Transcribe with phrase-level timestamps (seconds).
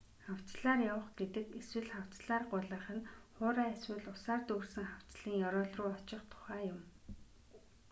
[0.25, 3.07] хавцлаар явах гэдэг эсвэл: хавцлаар гулгах нь
[3.37, 6.79] хуурай эсвэл усаар дүүрсэн хавцлын ёроол руу очих тухай юм